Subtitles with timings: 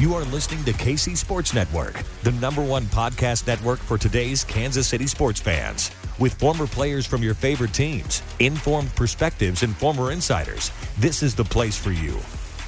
[0.00, 4.88] You are listening to KC Sports Network, the number one podcast network for today's Kansas
[4.88, 5.90] City sports fans.
[6.18, 11.44] With former players from your favorite teams, informed perspectives, and former insiders, this is the
[11.44, 12.12] place for you.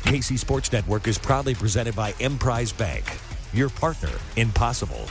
[0.05, 3.03] KC Sports Network is proudly presented by Emprise Bank,
[3.55, 5.07] your partner in possible.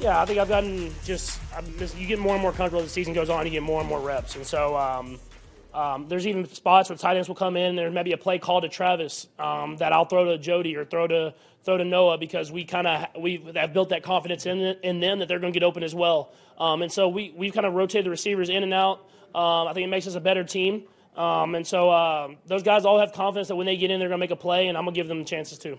[0.00, 1.40] Yeah, I think I've gotten just,
[1.78, 3.46] just, you get more and more comfortable as the season goes on.
[3.46, 5.20] You get more and more reps, and so um,
[5.74, 7.76] um, there's even spots where tight ends will come in.
[7.76, 10.84] There may be a play called to Travis um, that I'll throw to Jody or
[10.84, 14.58] throw to throw to Noah because we kind of we have built that confidence in
[14.82, 16.32] in them that they're going to get open as well.
[16.58, 19.00] Um, and so we we've kind of rotated the receivers in and out.
[19.34, 20.84] Um, I think it makes us a better team.
[21.16, 24.08] Um, and so uh, those guys all have confidence that when they get in, they're
[24.08, 25.78] going to make a play, and I'm going to give them chances too.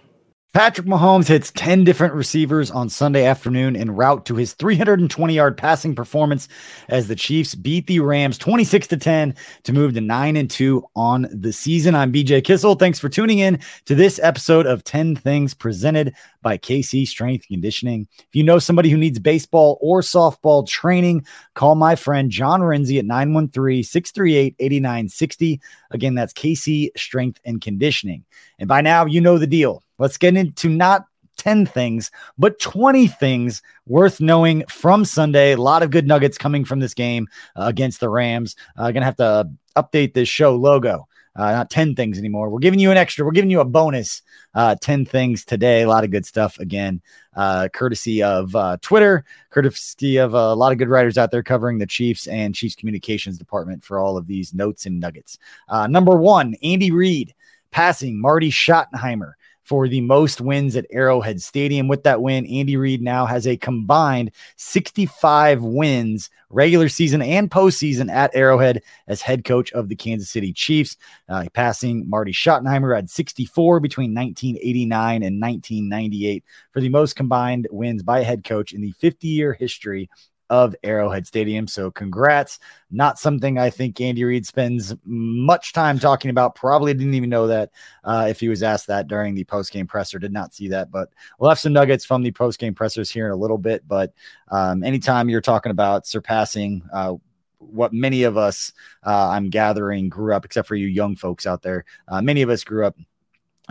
[0.53, 5.58] Patrick Mahomes hits 10 different receivers on Sunday afternoon en route to his 320 yard
[5.58, 6.49] passing performance
[6.89, 10.83] as the Chiefs beat the Rams 26 to 10 to move to 9 and 2
[10.93, 11.95] on the season.
[11.95, 12.76] I'm BJ Kissel.
[12.76, 18.09] Thanks for tuning in to this episode of 10 Things presented by KC Strength Conditioning.
[18.20, 22.99] If you know somebody who needs baseball or softball training, call my friend John Renzi
[22.99, 25.61] at 913 638 8960.
[25.92, 28.26] Again, that's KC Strength and Conditioning.
[28.59, 29.81] And by now, you know the deal.
[30.02, 31.06] Let's get into not
[31.38, 35.52] 10 things, but 20 things worth knowing from Sunday.
[35.52, 38.56] A lot of good nuggets coming from this game uh, against the Rams.
[38.76, 41.08] Uh, gonna have to update this show logo.
[41.36, 42.50] Uh, not 10 things anymore.
[42.50, 44.23] We're giving you an extra, we're giving you a bonus
[44.56, 45.84] uh, 10 things today.
[45.84, 47.00] A lot of good stuff again,
[47.36, 51.78] uh, courtesy of uh, Twitter, courtesy of a lot of good writers out there covering
[51.78, 55.38] the Chiefs and Chiefs communications department for all of these notes and nuggets.
[55.70, 57.36] Number one, Andy Reid
[57.72, 59.33] passing Marty Schottenheimer
[59.64, 61.88] for the most wins at Arrowhead Stadium.
[61.88, 68.11] With that win, Andy Reid now has a combined 65 wins, regular season and postseason
[68.11, 70.98] at Arrowhead as head coach of the Kansas City Chiefs,
[71.30, 78.04] uh, passing Marty Schottenheimer at 64 between 1989 and 1998 for the most combined wins
[78.04, 80.10] by head coach in the 50 year history
[80.52, 81.66] of Arrowhead Stadium.
[81.66, 82.60] So, congrats.
[82.92, 86.56] Not something I think Andy Reid spends much time talking about.
[86.56, 87.72] Probably didn't even know that
[88.04, 90.20] uh, if he was asked that during the post game presser.
[90.20, 93.28] Did not see that, but we'll have some nuggets from the post game pressers here
[93.28, 93.88] in a little bit.
[93.88, 94.14] But
[94.50, 97.14] um, anytime you're talking about surpassing, uh,
[97.60, 98.73] what many of us,
[99.06, 101.86] uh, I'm gathering, grew up, except for you young folks out there.
[102.10, 102.98] Uh, many of us grew up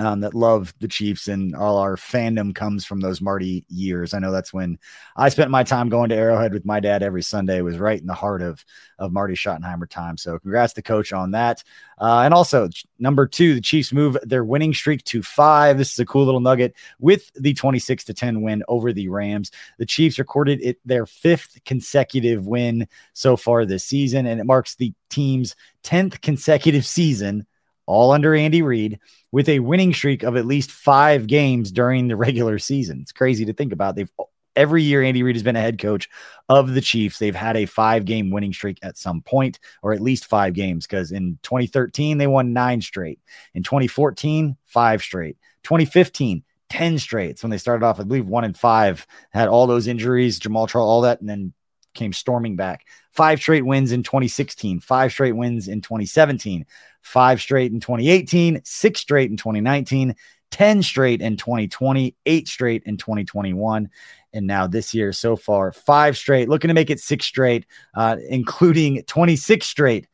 [0.00, 4.14] um, that love the Chiefs and all our fandom comes from those Marty years.
[4.14, 4.78] I know that's when
[5.16, 7.58] I spent my time going to Arrowhead with my dad every Sunday.
[7.58, 8.64] It was right in the heart of
[8.98, 10.16] of Marty Schottenheimer time.
[10.16, 11.62] So congrats to coach on that.
[11.98, 12.68] Uh, and also
[12.98, 15.78] number two, the Chiefs move their winning streak to five.
[15.78, 19.50] This is a cool little nugget with the 26 to 10 win over the Rams.
[19.78, 24.74] The Chiefs recorded it their fifth consecutive win so far this season, and it marks
[24.74, 27.46] the team's 10th consecutive season
[27.90, 28.98] all under Andy Reid,
[29.32, 33.00] with a winning streak of at least five games during the regular season.
[33.02, 33.96] It's crazy to think about.
[33.96, 34.10] They've
[34.56, 36.08] every year Andy Reid has been a head coach
[36.48, 37.18] of the Chiefs.
[37.18, 40.86] They've had a five game winning streak at some point, or at least five games,
[40.86, 43.20] because in 2013, they won nine straight.
[43.54, 45.36] In 2014, five straight.
[45.62, 47.42] 2015, 10 straight.
[47.42, 50.88] when they started off, I believe, one and five, had all those injuries, Jamaal Charles,
[50.88, 51.52] all that, and then
[51.94, 52.86] came storming back.
[53.12, 56.66] Five straight wins in 2016, five straight wins in 2017,
[57.02, 60.14] five straight in 2018, six straight in 2019,
[60.50, 63.88] 10 straight in 2020, eight straight in 2021.
[64.32, 68.16] And now this year so far, five straight, looking to make it six straight, uh,
[68.28, 70.06] including 26 straight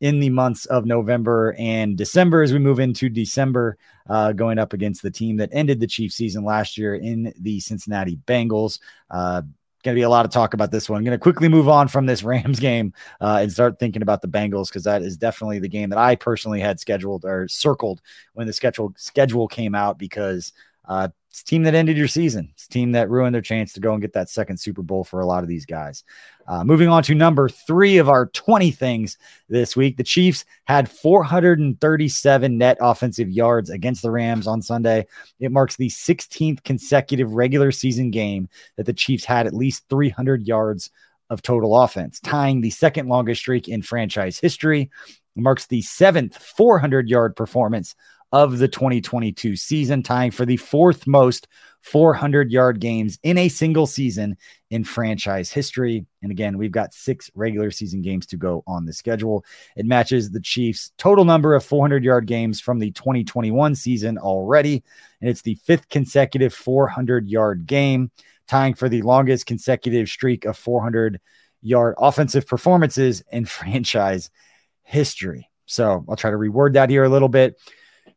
[0.00, 3.78] in the months of November and December as we move into December,
[4.08, 7.58] uh, going up against the team that ended the Chiefs season last year in the
[7.60, 8.80] Cincinnati Bengals.
[9.10, 9.42] Uh,
[9.84, 10.98] going to be a lot of talk about this one.
[10.98, 14.22] I'm going to quickly move on from this Rams game uh, and start thinking about
[14.22, 18.00] the Bengals because that is definitely the game that I personally had scheduled or circled
[18.32, 20.52] when the schedule schedule came out because
[20.86, 22.48] uh, it's a team that ended your season.
[22.52, 25.02] It's a team that ruined their chance to go and get that second Super Bowl
[25.02, 26.04] for a lot of these guys.
[26.46, 29.96] Uh, moving on to number three of our 20 things this week.
[29.96, 35.08] The Chiefs had 437 net offensive yards against the Rams on Sunday.
[35.40, 40.46] It marks the 16th consecutive regular season game that the Chiefs had at least 300
[40.46, 40.90] yards
[41.30, 44.88] of total offense, tying the second longest streak in franchise history.
[45.36, 47.96] It marks the seventh 400 yard performance
[48.34, 51.46] of the 2022 season, tying for the fourth most
[51.82, 54.36] 400 yard games in a single season
[54.70, 56.04] in franchise history.
[56.20, 59.44] And again, we've got six regular season games to go on the schedule.
[59.76, 64.82] It matches the Chiefs' total number of 400 yard games from the 2021 season already.
[65.20, 68.10] And it's the fifth consecutive 400 yard game,
[68.48, 71.20] tying for the longest consecutive streak of 400
[71.62, 74.28] yard offensive performances in franchise
[74.82, 75.48] history.
[75.66, 77.60] So I'll try to reword that here a little bit.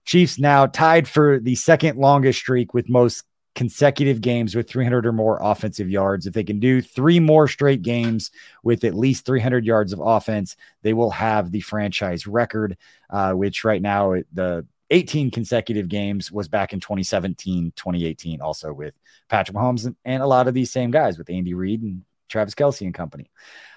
[0.07, 3.25] Chiefs now tied for the second longest streak with most
[3.55, 6.25] consecutive games with 300 or more offensive yards.
[6.25, 8.31] If they can do three more straight games
[8.63, 12.77] with at least 300 yards of offense, they will have the franchise record,
[13.09, 18.93] uh, which right now the 18 consecutive games was back in 2017, 2018, also with
[19.27, 22.55] Patrick Mahomes and, and a lot of these same guys with Andy Reid and Travis
[22.55, 23.29] Kelce and company.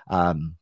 [0.09, 0.55] Um,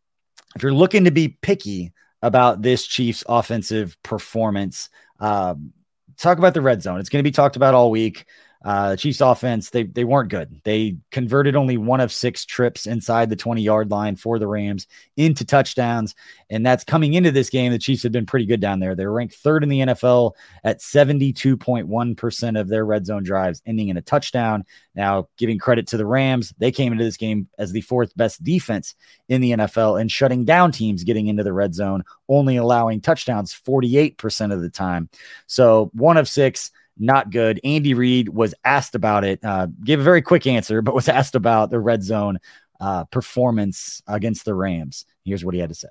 [0.56, 1.92] if you're looking to be picky
[2.22, 4.88] about this Chiefs offensive performance,
[5.18, 5.72] um,
[6.16, 7.00] talk about the red zone.
[7.00, 8.26] It's going to be talked about all week.
[8.64, 10.60] Uh, Chiefs offense, they they weren't good.
[10.64, 14.88] They converted only one of six trips inside the 20 yard line for the Rams
[15.16, 16.16] into touchdowns.
[16.50, 17.70] And that's coming into this game.
[17.70, 18.96] The Chiefs have been pretty good down there.
[18.96, 20.32] They're ranked third in the NFL
[20.64, 24.64] at 72.1% of their red zone drives ending in a touchdown.
[24.94, 28.42] Now, giving credit to the Rams, they came into this game as the fourth best
[28.42, 28.96] defense
[29.28, 33.54] in the NFL and shutting down teams getting into the red zone, only allowing touchdowns
[33.54, 35.08] 48% of the time.
[35.46, 37.60] So one of six not good.
[37.64, 41.34] Andy Reid was asked about it, uh, gave a very quick answer, but was asked
[41.34, 42.38] about the red zone
[42.80, 45.04] uh, performance against the Rams.
[45.24, 45.88] Here's what he had to say.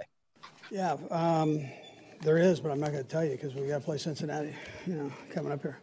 [0.69, 1.65] Yeah, um,
[2.21, 4.55] there is, but I'm not going to tell you because we got to play Cincinnati,
[4.85, 5.79] you know, coming up here.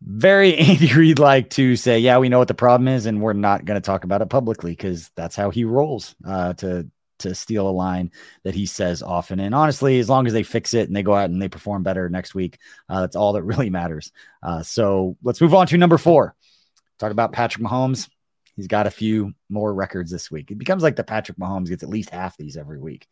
[0.00, 3.32] Very Andy Reid like to say, yeah, we know what the problem is, and we're
[3.32, 6.14] not going to talk about it publicly because that's how he rolls.
[6.24, 6.88] Uh, to
[7.22, 8.10] to steal a line
[8.44, 9.40] that he says often.
[9.40, 11.82] And honestly, as long as they fix it and they go out and they perform
[11.82, 12.58] better next week,
[12.88, 14.12] uh, that's all that really matters.
[14.42, 16.34] Uh, so let's move on to number four.
[16.98, 18.08] Talk about Patrick Mahomes.
[18.62, 20.52] He's got a few more records this week.
[20.52, 23.08] It becomes like the Patrick Mahomes gets at least half these every week.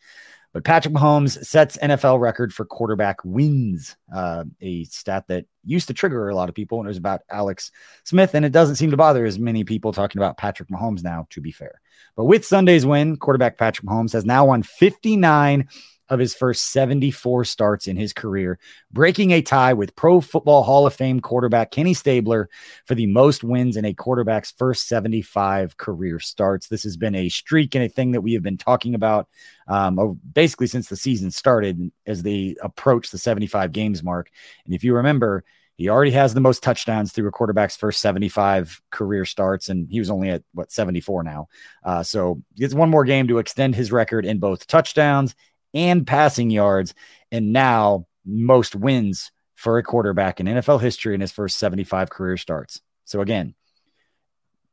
[0.52, 5.94] But Patrick Mahomes sets NFL record for quarterback wins, uh, a stat that used to
[5.94, 7.72] trigger a lot of people when it was about Alex
[8.04, 11.26] Smith, and it doesn't seem to bother as many people talking about Patrick Mahomes now,
[11.30, 11.80] to be fair.
[12.14, 15.68] But with Sunday's win, quarterback Patrick Mahomes has now won 59
[16.10, 18.58] of his first 74 starts in his career,
[18.92, 22.50] breaking a tie with Pro Football Hall of Fame quarterback Kenny Stabler
[22.84, 26.66] for the most wins in a quarterback's first 75 career starts.
[26.66, 29.28] This has been a streak and a thing that we have been talking about
[29.68, 34.30] um, basically since the season started as they approach the 75 games mark.
[34.64, 35.44] And if you remember,
[35.76, 39.98] he already has the most touchdowns through a quarterback's first 75 career starts, and he
[39.98, 41.48] was only at what 74 now.
[41.82, 45.34] Uh, so gets one more game to extend his record in both touchdowns
[45.74, 46.94] and passing yards,
[47.30, 52.36] and now most wins for a quarterback in NFL history in his first 75 career
[52.36, 52.80] starts.
[53.04, 53.54] So again,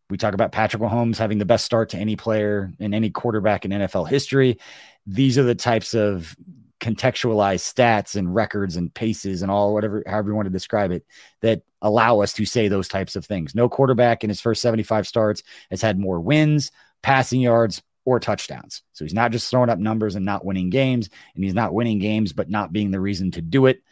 [0.09, 3.65] we talk about Patrick Mahomes having the best start to any player and any quarterback
[3.65, 4.57] in NFL history.
[5.05, 6.35] These are the types of
[6.79, 11.03] contextualized stats and records and paces and all whatever however you want to describe it
[11.41, 13.55] that allow us to say those types of things.
[13.55, 18.83] No quarterback in his first 75 starts has had more wins, passing yards, or touchdowns.
[18.93, 21.99] So he's not just throwing up numbers and not winning games, and he's not winning
[21.99, 23.83] games but not being the reason to do it,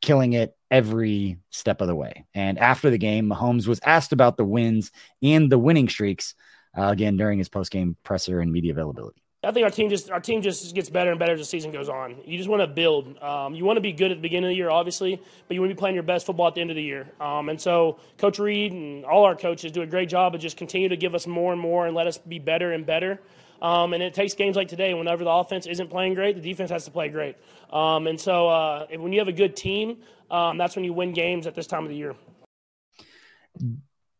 [0.00, 2.24] killing it every step of the way.
[2.32, 4.92] And after the game, Mahomes was asked about the wins
[5.22, 6.34] and the winning streaks
[6.74, 9.22] uh, again during his post-game presser and media availability.
[9.44, 11.70] I think our team just our team just gets better and better as the season
[11.70, 12.16] goes on.
[12.24, 13.18] You just want to build.
[13.22, 15.14] Um, you want to be good at the beginning of the year, obviously,
[15.46, 17.08] but you want to be playing your best football at the end of the year.
[17.20, 20.56] Um, and so, Coach Reid and all our coaches do a great job of just
[20.56, 23.20] continue to give us more and more and let us be better and better.
[23.62, 26.70] Um, and it takes games like today, whenever the offense isn't playing great, the defense
[26.70, 27.36] has to play great.
[27.72, 29.98] Um, and so, uh, when you have a good team,
[30.32, 32.16] um, that's when you win games at this time of the year.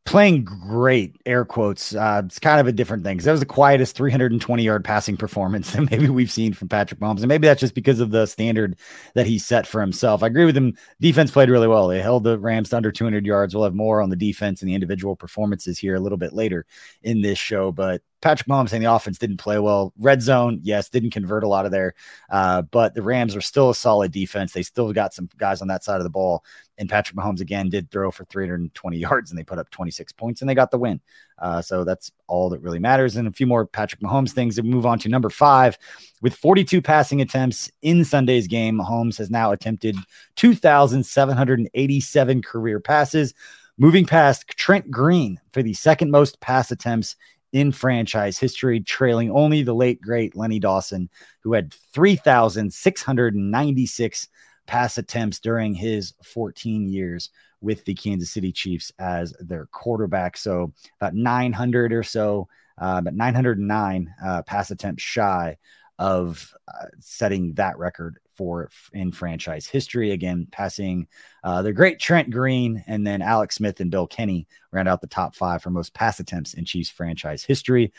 [0.08, 3.46] Playing great air quotes uh, it's kind of a different thing because that was the
[3.46, 7.60] quietest 320 yard passing performance that maybe we've seen from patrick mahomes and maybe that's
[7.60, 8.74] just because of the standard
[9.14, 10.22] that he set for himself.
[10.22, 11.88] I agree with him defense played really well.
[11.88, 13.54] They held the rams to under 200 yards.
[13.54, 16.64] We'll have more on the defense and the individual performances here a little bit later
[17.02, 19.92] in this show but Patrick Mahomes saying the offense didn't play well.
[19.98, 21.94] Red zone, yes, didn't convert a lot of there,
[22.30, 24.52] uh, but the Rams are still a solid defense.
[24.52, 26.44] They still got some guys on that side of the ball.
[26.78, 30.40] And Patrick Mahomes again did throw for 320 yards and they put up 26 points
[30.40, 31.00] and they got the win.
[31.38, 33.16] Uh, so that's all that really matters.
[33.16, 35.78] And a few more Patrick Mahomes things to move on to number five.
[36.20, 39.94] With 42 passing attempts in Sunday's game, Mahomes has now attempted
[40.36, 43.34] 2,787 career passes,
[43.76, 47.14] moving past Trent Green for the second most pass attempts
[47.52, 51.10] in franchise history, trailing only the late great Lenny Dawson,
[51.42, 54.28] who had 3,696
[54.66, 60.36] pass attempts during his 14 years with the Kansas City Chiefs as their quarterback.
[60.36, 65.56] So about 900 or so, uh, but 909 uh, pass attempts shy
[65.98, 70.12] of uh, setting that record for in franchise history.
[70.12, 71.08] Again, passing
[71.42, 75.06] uh, the great Trent Green and then Alex Smith and Bill Kenney round out the
[75.08, 77.92] top five for most pass attempts in Chiefs franchise history.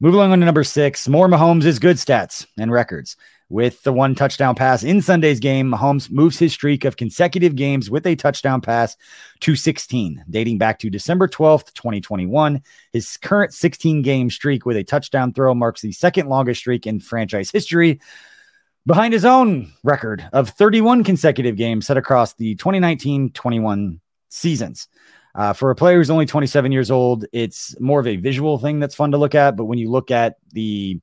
[0.00, 3.16] Moving along to number six, more Mahomes is good stats and records.
[3.52, 7.90] With the one touchdown pass in Sunday's game, Mahomes moves his streak of consecutive games
[7.90, 8.96] with a touchdown pass
[9.40, 12.62] to 16, dating back to December 12th, 2021.
[12.94, 16.98] His current 16 game streak with a touchdown throw marks the second longest streak in
[16.98, 18.00] franchise history,
[18.86, 24.88] behind his own record of 31 consecutive games set across the 2019 21 seasons.
[25.34, 28.80] Uh, for a player who's only 27 years old, it's more of a visual thing
[28.80, 29.58] that's fun to look at.
[29.58, 31.02] But when you look at the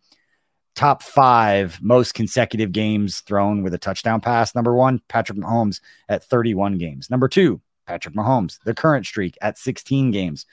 [0.80, 4.56] top five most consecutive games thrown with a touchdown pass.
[4.56, 7.10] Number one, Patrick Mahomes at 31 games.
[7.10, 10.46] Number two, Patrick Mahomes, the current streak at 16 games.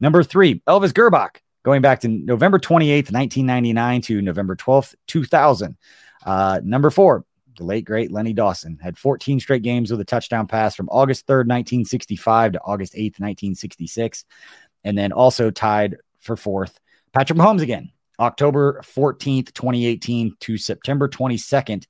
[0.00, 5.76] Number three, Elvis Grbac, going back to November 28th, 1999 to November 12th, 2000.
[6.26, 7.24] Uh, number four,
[7.56, 11.24] the late great Lenny Dawson had 14 straight games with a touchdown pass from August
[11.28, 14.24] 3rd, 1965 to August 8th, 1966.
[14.82, 16.80] And then also tied for fourth,
[17.12, 21.86] Patrick Mahomes again, October 14th, 2018 to September 22nd,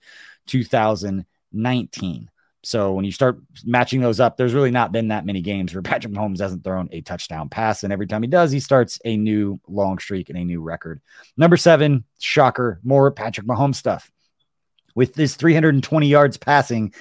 [0.47, 2.31] 2019.
[2.65, 5.83] So when you start matching those up, there's really not been that many games where
[5.83, 7.85] Patrick Mahomes hasn't thrown a touchdown pass.
[7.85, 11.01] And every time he does, he starts a new long streak and a new record.
[11.37, 14.11] Number seven, shocker, more Patrick Mahomes stuff.
[14.95, 16.93] With this 320 yards passing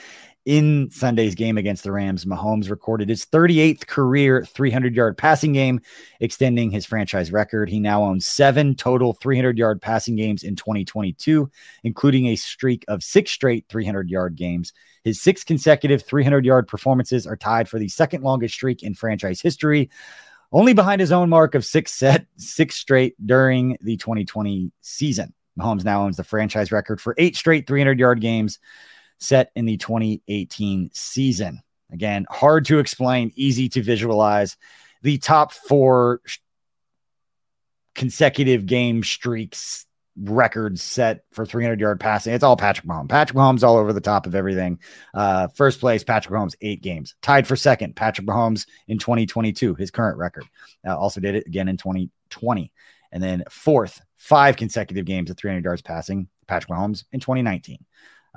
[0.47, 5.81] in Sunday's game against the Rams, Mahomes recorded his 38th career 300 yard passing game,
[6.21, 7.69] extending his franchise record.
[7.69, 11.51] He now owns seven total 300 yard passing games in 2022,
[11.83, 14.71] including a streak of six straight 300 yard games.
[15.03, 19.41] His six consecutive 300 yard performances are tied for the second longest streak in franchise
[19.41, 19.89] history.
[20.53, 25.33] Only behind his own mark of six set, six straight during the 2020 season.
[25.59, 28.59] Mahomes now owns the franchise record for eight straight 300 yard games
[29.19, 31.61] set in the 2018 season.
[31.91, 34.57] Again, hard to explain, easy to visualize.
[35.03, 36.21] The top four
[37.95, 39.85] consecutive game streaks
[40.19, 42.33] records set for 300 yard passing.
[42.33, 43.09] It's all Patrick Mahomes.
[43.09, 44.79] Patrick Mahomes all over the top of everything.
[45.13, 47.15] Uh, first place, Patrick Mahomes, eight games.
[47.21, 50.45] Tied for second, Patrick Mahomes in 2022, his current record.
[50.85, 52.71] Uh, also did it again in 2020.
[53.11, 57.77] And then fourth, five consecutive games of 300 yards passing, Patrick Mahomes in 2019.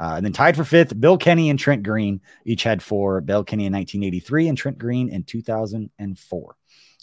[0.00, 3.20] Uh, and then tied for fifth, Bill Kenney and Trent Green each had four.
[3.20, 6.56] Bill Kenney in 1983 and Trent Green in 2004.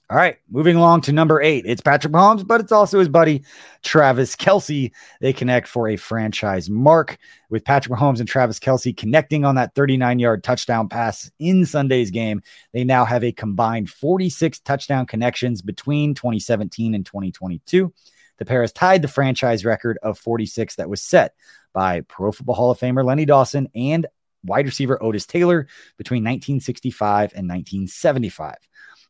[0.10, 1.66] All right, moving along to number eight.
[1.68, 3.44] It's Patrick Mahomes, but it's also his buddy
[3.84, 4.92] Travis Kelce.
[5.22, 9.76] They connect for a franchise mark with Patrick Mahomes and Travis Kelce connecting on that
[9.76, 12.42] 39 yard touchdown pass in Sunday's game.
[12.74, 17.94] They now have a combined 46 touchdown connections between 2017 and 2022.
[18.38, 21.34] The pair has tied the franchise record of 46 that was set
[21.74, 24.08] by Pro Football Hall of Famer Lenny Dawson and
[24.44, 25.68] wide receiver Otis Taylor
[25.98, 28.56] between 1965 and 1975.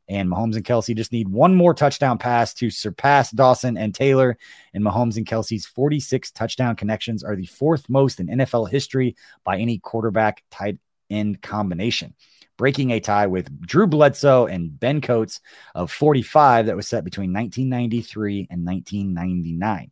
[0.09, 4.37] And Mahomes and Kelce just need one more touchdown pass to surpass Dawson and Taylor.
[4.73, 9.57] And Mahomes and Kelce's 46 touchdown connections are the fourth most in NFL history by
[9.57, 10.77] any quarterback tight
[11.09, 12.13] end combination
[12.57, 15.39] breaking a tie with Drew Bledsoe and Ben Coates
[15.75, 19.91] of 45 that was set between 1993 and 1999.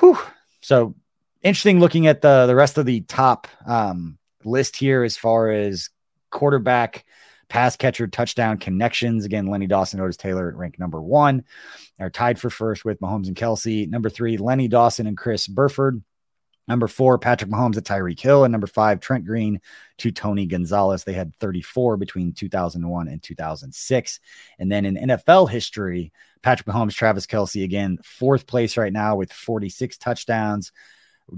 [0.00, 0.18] Whew.
[0.62, 0.94] So
[1.42, 5.90] interesting looking at the, the rest of the top um, list here as far as
[6.30, 7.04] quarterback,
[7.48, 9.24] pass catcher, touchdown connections.
[9.24, 11.44] Again, Lenny Dawson, Otis Taylor at rank number one
[12.00, 13.88] are tied for first with Mahomes and Kelce.
[13.88, 16.02] Number three, Lenny Dawson and Chris Burford
[16.68, 18.44] Number four, Patrick Mahomes at Tyreek Hill.
[18.44, 19.60] And number five, Trent Green
[19.98, 21.04] to Tony Gonzalez.
[21.04, 24.20] They had 34 between 2001 and 2006.
[24.58, 29.32] And then in NFL history, Patrick Mahomes, Travis Kelce again, fourth place right now with
[29.32, 30.72] 46 touchdowns.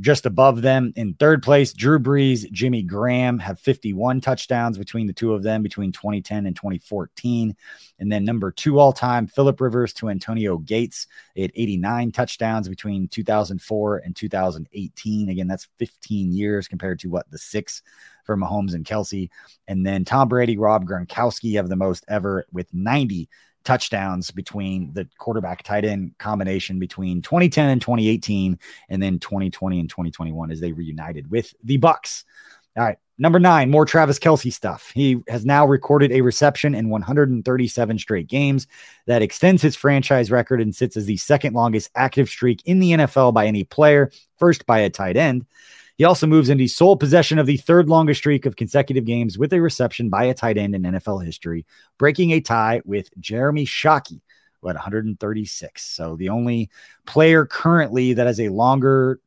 [0.00, 5.12] Just above them in third place, Drew Brees, Jimmy Graham have 51 touchdowns between the
[5.12, 7.56] two of them between 2010 and 2014.
[7.98, 11.06] And then number two all time, Philip Rivers to Antonio Gates.
[11.36, 15.28] Had 89 touchdowns between 2004 and 2018.
[15.28, 17.82] Again, that's 15 years compared to what the six
[18.24, 19.28] for Mahomes and Kelce.
[19.68, 23.28] And then Tom Brady, Rob Gronkowski have the most ever with 90
[23.64, 29.88] touchdowns between the quarterback tight end combination between 2010 and 2018 and then 2020 and
[29.88, 32.24] 2021 as they reunited with the bucks
[32.76, 34.90] all right number nine more travis kelce stuff.
[34.94, 38.66] He has now recorded a reception in 137 straight games
[39.06, 42.92] that extends his franchise record and sits as the second longest active streak in the
[42.92, 45.46] nfl by any player first by a tight end
[45.96, 49.52] he also moves into sole possession of the third longest streak of consecutive games with
[49.52, 51.64] a reception by a tight end in NFL history,
[51.98, 54.20] breaking a tie with Jeremy Shockey
[54.68, 55.84] at 136.
[55.84, 56.70] So the only
[57.06, 59.20] player currently that has a longer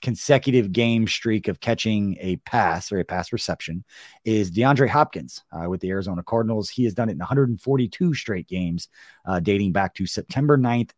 [0.00, 3.84] consecutive game streak of catching a pass or a pass reception
[4.24, 6.70] is DeAndre Hopkins uh, with the Arizona Cardinals.
[6.70, 8.88] He has done it in 142 straight games,
[9.26, 10.92] uh, dating back to September 9th,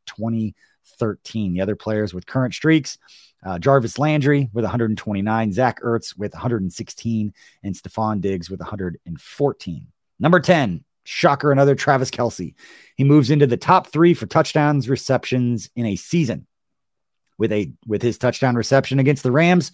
[0.98, 1.54] 2013.
[1.54, 2.98] The other players with current streaks
[3.44, 9.86] uh, Jarvis Landry with 129, Zach Ertz with 116, and Stefon Diggs with 114.
[10.20, 12.54] Number 10, shocker, another Travis Kelce.
[12.96, 16.46] He moves into the top three for touchdowns, receptions in a season
[17.38, 19.72] with a with his touchdown reception against the Rams.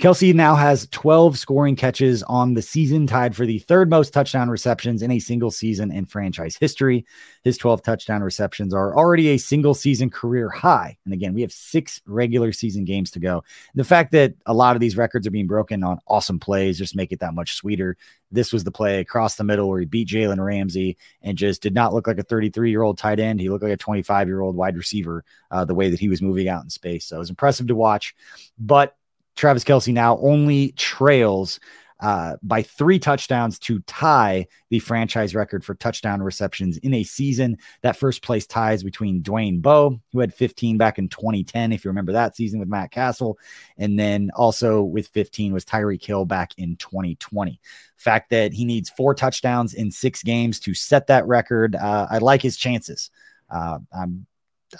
[0.00, 4.48] Kelce now has 12 scoring catches on the season, tied for the third most touchdown
[4.48, 7.04] receptions in a single season in franchise history.
[7.44, 10.96] His 12 touchdown receptions are already a single season career high.
[11.04, 13.44] And again, we have six regular season games to go.
[13.74, 16.96] The fact that a lot of these records are being broken on awesome plays just
[16.96, 17.96] make it that much sweeter.
[18.30, 21.74] This was the play across the middle where he beat Jalen Ramsey and just did
[21.74, 23.40] not look like a 33 year old tight end.
[23.40, 26.22] He looked like a 25 year old wide receiver, uh, the way that he was
[26.22, 27.04] moving out in space.
[27.04, 28.16] So it was impressive to watch.
[28.58, 28.96] But
[29.36, 31.58] Travis Kelce now only trails
[32.02, 37.56] uh, by three touchdowns to tie the franchise record for touchdown receptions in a season.
[37.82, 41.90] That first place ties between Dwayne Bowe, who had 15 back in 2010, if you
[41.90, 43.38] remember that season with Matt Cassel.
[43.78, 47.60] and then also with 15 was Tyreek Hill back in 2020.
[47.96, 52.18] Fact that he needs four touchdowns in six games to set that record, uh, I
[52.18, 53.12] like his chances.
[53.48, 54.26] Uh, I'm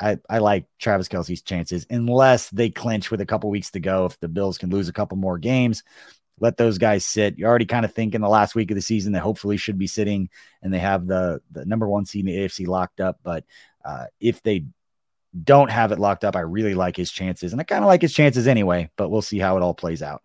[0.01, 4.07] I, I like Travis Kelce's chances unless they clinch with a couple weeks to go.
[4.07, 5.83] If the Bills can lose a couple more games,
[6.41, 7.39] let those guys sit.
[7.39, 9.79] You're already kind of thinking in the last week of the season they hopefully should
[9.79, 10.29] be sitting
[10.63, 13.19] and they have the the number one seed in the AFC locked up.
[13.23, 13.45] But
[13.85, 14.65] uh, if they
[15.45, 18.03] don't have it locked up, I really like his chances, and I kind of like
[18.03, 18.91] his chances anyway.
[18.97, 20.23] But we'll see how it all plays out.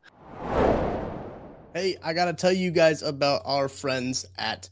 [1.74, 4.70] Hey, I gotta tell you guys about our friends at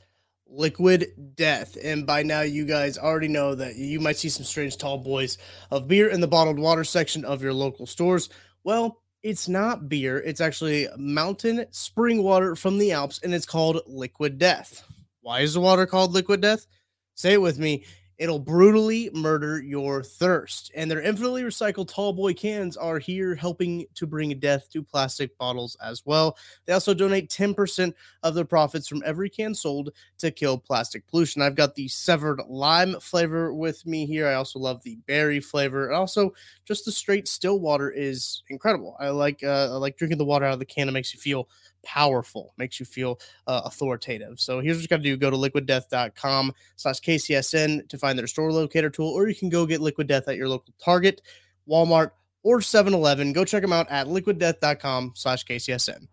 [0.48, 1.78] Liquid Death.
[1.84, 5.38] And by now, you guys already know that you might see some strange tall boys
[5.72, 8.30] of beer in the bottled water section of your local stores.
[8.64, 13.82] Well, it's not beer, it's actually mountain spring water from the Alps, and it's called
[13.88, 14.84] Liquid Death.
[15.22, 16.68] Why is the water called Liquid Death?
[17.16, 17.86] Say it with me.
[18.18, 20.72] It'll brutally murder your thirst.
[20.76, 25.38] And their infinitely recycled tall boy cans are here helping to bring death to plastic
[25.38, 26.38] bottles as well.
[26.66, 31.42] They also donate 10% of their profits from every can sold to kill plastic pollution.
[31.42, 34.28] I've got the severed lime flavor with me here.
[34.28, 35.88] I also love the berry flavor.
[35.88, 36.34] And also,
[36.66, 38.96] just the straight still water is incredible.
[39.00, 40.88] I like uh, I like drinking the water out of the can.
[40.88, 41.50] It makes you feel
[41.86, 44.40] powerful, makes you feel uh, authoritative.
[44.40, 48.28] So here's what you got to do go to liquiddeath.com slash KCSN to find their
[48.28, 51.22] store locator tool, or you can go get Liquid Death at your local Target,
[51.70, 52.12] Walmart,
[52.44, 53.32] or 7 Eleven.
[53.32, 56.08] Go check them out at liquiddeath.com slash KCSN.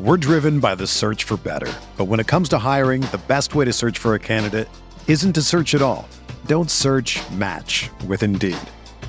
[0.00, 1.72] We're driven by the search for better.
[1.96, 4.68] But when it comes to hiring, the best way to search for a candidate
[5.08, 6.08] isn't to search at all.
[6.46, 8.58] Don't search match with Indeed.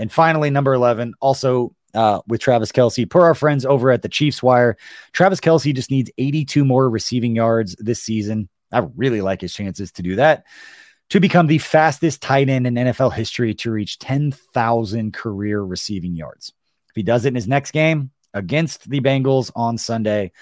[0.00, 3.08] And finally, number 11, also uh, with Travis Kelce.
[3.08, 4.76] per our friends over at the Chiefs Wire,
[5.12, 8.48] Travis Kelce just needs 82 more receiving yards this season.
[8.72, 10.44] I really like his chances to do that
[11.10, 16.52] to become the fastest tight end in NFL history to reach 10,000 career receiving yards.
[16.88, 20.32] If he does it in his next game against the Bengals on Sunday,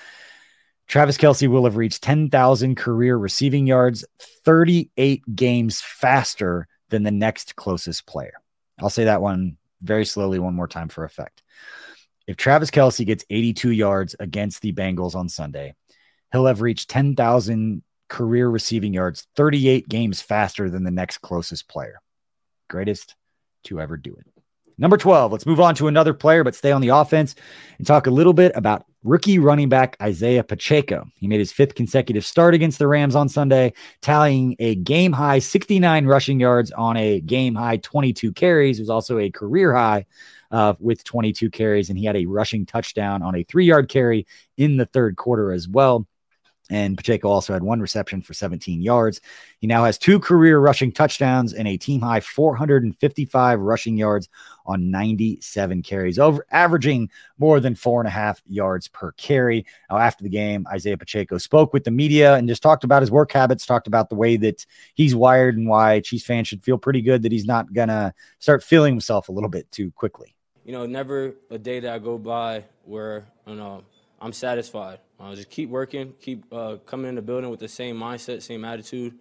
[0.87, 4.05] Travis Kelce will have reached 10,000 career receiving yards,
[4.45, 8.35] 38 games faster than the next closest player.
[8.81, 11.43] I'll say that one very slowly one more time for effect.
[12.27, 15.75] If Travis Kelce gets 82 yards against the Bengals on Sunday,
[16.33, 22.01] he'll have reached 10,000 career receiving yards, 38 games faster than the next closest player.
[22.69, 23.15] Greatest
[23.65, 24.38] to ever do it.
[24.79, 27.35] Number 12, let's move on to another player, but stay on the offense
[27.79, 31.05] and talk a little bit about rookie running back Isaiah Pacheco.
[31.17, 35.41] He made his fifth consecutive start against the Rams on Sunday, tallying a game high
[35.41, 38.79] 69 rushing yards on a game high 22 carries.
[38.79, 40.07] It was also a career high
[40.53, 44.27] uh, with 22 carries, and he had a rushing touchdown on a three yard carry
[44.57, 46.07] in the third quarter as well.
[46.71, 49.21] And Pacheco also had one reception for 17 yards.
[49.59, 54.29] He now has two career rushing touchdowns and a team high 455 rushing yards
[54.67, 59.65] on 97 carries, over averaging more than four and a half yards per carry.
[59.91, 63.11] Now, after the game, Isaiah Pacheco spoke with the media and just talked about his
[63.11, 66.77] work habits, talked about the way that he's wired and why Chiefs fans should feel
[66.77, 70.35] pretty good that he's not to start feeling himself a little bit too quickly.
[70.65, 73.85] You know, never a day that I go by where, you know,
[74.21, 74.99] I'm satisfied.
[75.21, 78.65] Uh, just keep working, keep uh, coming in the building with the same mindset, same
[78.65, 79.15] attitude.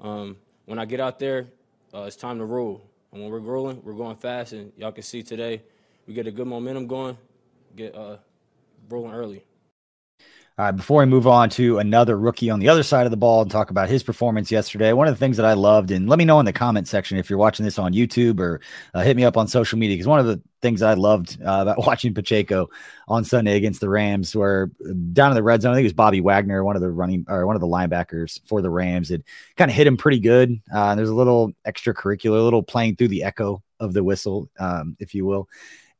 [0.00, 1.46] Um, when I get out there,
[1.94, 2.82] uh, it's time to roll.
[3.12, 4.52] And when we're rolling, we're going fast.
[4.52, 5.62] And y'all can see today,
[6.06, 7.16] we get a good momentum going,
[7.74, 8.18] get uh,
[8.88, 9.44] rolling early.
[10.58, 13.16] All right, before we move on to another rookie on the other side of the
[13.16, 16.06] ball and talk about his performance yesterday, one of the things that I loved, and
[16.06, 18.60] let me know in the comment section if you're watching this on YouTube or
[18.92, 21.60] uh, hit me up on social media, because one of the things I loved uh,
[21.62, 22.68] about watching Pacheco
[23.08, 25.86] on Sunday against the Rams, where uh, down in the red zone, I think it
[25.86, 29.08] was Bobby Wagner, one of the running or one of the linebackers for the Rams,
[29.08, 29.22] had
[29.56, 30.60] kind of hit him pretty good.
[30.74, 34.94] Uh, there's a little extracurricular, a little playing through the echo of the whistle, um,
[35.00, 35.48] if you will,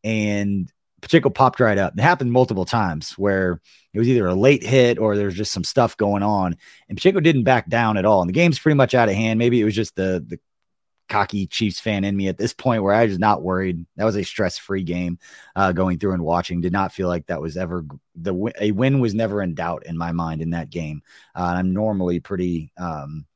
[0.04, 1.94] and Pacheco popped right up.
[1.96, 3.60] It happened multiple times where
[3.92, 6.56] it was either a late hit or there's just some stuff going on,
[6.88, 8.20] and Pacheco didn't back down at all.
[8.20, 9.38] And the game's pretty much out of hand.
[9.38, 10.38] Maybe it was just the the
[11.10, 13.84] cocky Chiefs fan in me at this point where I was not worried.
[13.96, 15.18] That was a stress free game
[15.56, 16.60] uh, going through and watching.
[16.60, 17.84] Did not feel like that was ever
[18.14, 21.02] the a win was never in doubt in my mind in that game.
[21.34, 23.26] Uh, I'm normally pretty um,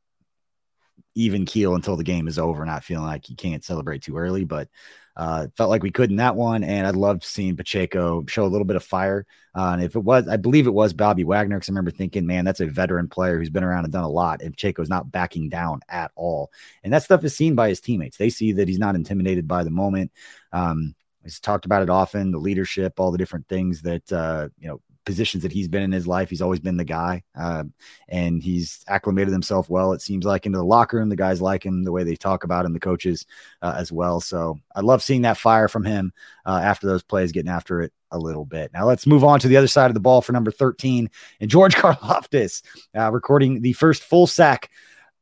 [1.14, 4.44] even keel until the game is over, not feeling like you can't celebrate too early,
[4.44, 4.68] but.
[5.16, 8.48] Uh, felt like we could in that one, and I loved seeing Pacheco show a
[8.48, 9.26] little bit of fire.
[9.54, 12.26] Uh, and if it was, I believe it was Bobby Wagner, because I remember thinking,
[12.26, 14.42] man, that's a veteran player who's been around and done a lot.
[14.42, 16.50] And Pacheco's not backing down at all,
[16.82, 18.16] and that stuff is seen by his teammates.
[18.16, 20.10] They see that he's not intimidated by the moment.
[20.52, 24.68] Um, he's talked about it often, the leadership, all the different things that uh, you
[24.68, 26.30] know positions that he's been in his life.
[26.30, 27.64] He's always been the guy, uh,
[28.08, 29.92] and he's acclimated himself well.
[29.92, 32.44] It seems like into the locker room, the guys like him, the way they talk
[32.44, 33.26] about him, the coaches
[33.62, 34.20] uh, as well.
[34.20, 36.12] So I love seeing that fire from him
[36.46, 38.72] uh, after those plays, getting after it a little bit.
[38.72, 41.50] Now let's move on to the other side of the ball for number thirteen, and
[41.50, 42.62] George Karlaftis,
[42.96, 44.70] uh, recording the first full sack,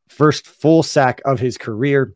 [0.09, 2.15] first full sack of his career.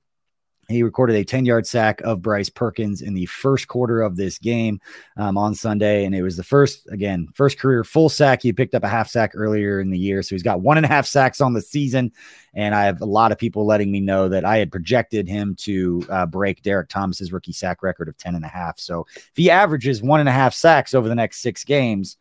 [0.69, 4.39] He recorded a 10 yard sack of Bryce Perkins in the first quarter of this
[4.39, 4.81] game
[5.17, 6.05] um, on Sunday.
[6.05, 8.43] And it was the first, again, first career full sack.
[8.43, 10.23] He picked up a half sack earlier in the year.
[10.23, 12.13] So he's got one and a half sacks on the season.
[12.53, 15.55] And I have a lot of people letting me know that I had projected him
[15.61, 18.81] to uh, break Derrick Thomas's rookie sack record of 10 and a half.
[18.81, 22.17] So if he averages one and a half sacks over the next six games,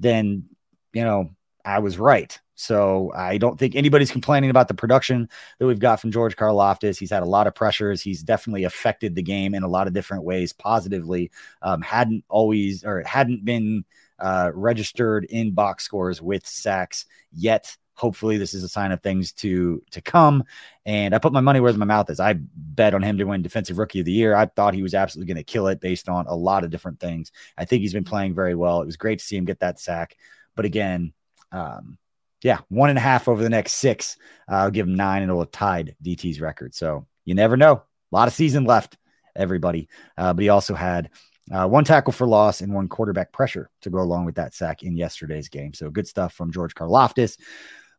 [0.00, 0.44] then,
[0.92, 1.30] you know,
[1.64, 2.38] I was right.
[2.54, 6.98] So I don't think anybody's complaining about the production that we've got from George Karlaftis.
[6.98, 8.00] He's had a lot of pressures.
[8.00, 11.30] He's definitely affected the game in a lot of different ways positively.
[11.62, 13.84] Um, hadn't always or hadn't been
[14.18, 17.76] uh, registered in box scores with sacks yet.
[17.96, 20.42] Hopefully, this is a sign of things to to come.
[20.84, 22.18] And I put my money where my mouth is.
[22.18, 24.34] I bet on him to win Defensive Rookie of the Year.
[24.34, 26.98] I thought he was absolutely going to kill it based on a lot of different
[26.98, 27.30] things.
[27.56, 28.82] I think he's been playing very well.
[28.82, 30.16] It was great to see him get that sack.
[30.56, 31.12] But again,
[31.52, 31.98] um,
[32.44, 34.18] yeah, one and a half over the next six.
[34.48, 36.74] Uh, I'll give him nine, and it'll have tied DT's record.
[36.74, 37.72] So you never know.
[37.72, 38.98] A lot of season left,
[39.34, 39.88] everybody.
[40.18, 41.10] Uh, but he also had
[41.50, 44.82] uh, one tackle for loss and one quarterback pressure to go along with that sack
[44.82, 45.72] in yesterday's game.
[45.72, 47.38] So good stuff from George Karlaftis.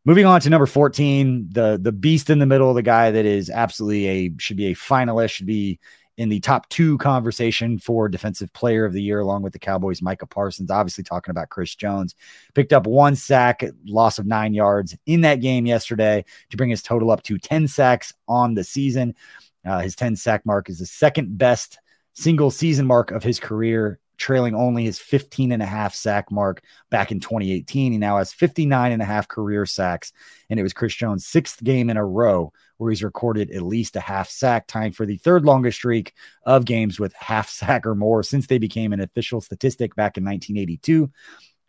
[0.04, 3.50] Moving on to number 14, the the beast in the middle, the guy that is
[3.50, 5.80] absolutely a should be a finalist, should be
[6.16, 10.00] in the top two conversation for defensive player of the year, along with the Cowboys,
[10.00, 10.70] Micah Parsons.
[10.70, 12.14] Obviously, talking about Chris Jones,
[12.54, 16.82] picked up one sack, loss of nine yards in that game yesterday to bring his
[16.82, 19.14] total up to 10 sacks on the season.
[19.64, 21.78] Uh, his 10 sack mark is the second best
[22.14, 26.62] single season mark of his career trailing only his 15 and a half sack mark
[26.90, 27.92] back in 2018.
[27.92, 30.12] He now has 59 and a half career sacks,
[30.50, 33.96] and it was Chris Jones' sixth game in a row where he's recorded at least
[33.96, 36.12] a half sack, tying for the third longest streak
[36.44, 40.24] of games with half sack or more since they became an official statistic back in
[40.24, 41.10] 1982.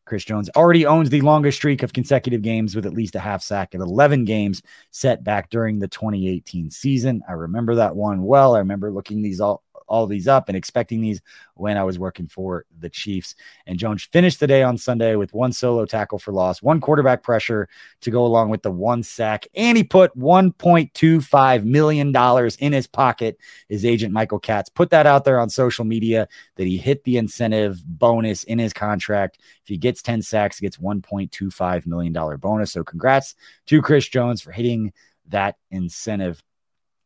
[0.07, 3.43] Chris Jones already owns the longest streak of consecutive games with at least a half
[3.43, 7.21] sack at 11 games set back during the 2018 season.
[7.27, 8.55] I remember that one well.
[8.55, 11.21] I remember looking these all all these up and expecting these
[11.55, 13.35] when I was working for the Chiefs.
[13.65, 17.23] And Jones finished the day on Sunday with one solo tackle for loss, one quarterback
[17.23, 17.67] pressure
[18.01, 22.15] to go along with the one sack, and he put $1.25 million
[22.59, 23.37] in his pocket.
[23.69, 27.17] His agent, Michael Katz, put that out there on social media that he hit the
[27.17, 29.39] incentive bonus in his contract.
[29.63, 32.71] If he gets 10 sacks, he gets $1.25 million bonus.
[32.71, 33.35] So congrats
[33.67, 34.93] to Chris Jones for hitting
[35.29, 36.41] that incentive.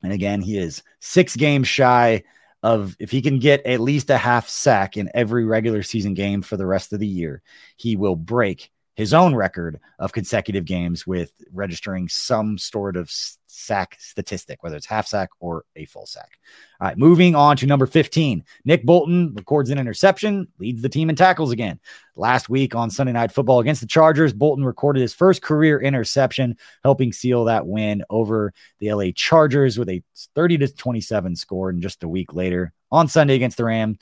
[0.04, 2.24] And again, he is six games shy
[2.64, 6.42] of if he can get at least a half sack in every regular season game
[6.42, 7.42] for the rest of the year,
[7.78, 13.10] he will break his own record of consecutive games with registering some sort of
[13.48, 16.40] sack statistic, whether it's half sack or a full sack.
[16.80, 18.44] All right, moving on to number 15.
[18.66, 21.80] Nick Bolton records an interception, leads the team in tackles again.
[22.16, 26.58] Last week on Sunday Night Football against the Chargers, Bolton recorded his first career interception,
[26.84, 30.04] helping seal that win over the LA Chargers with a
[30.36, 31.70] 30 to 27 score.
[31.70, 33.98] And just a week later on Sunday against the Rams,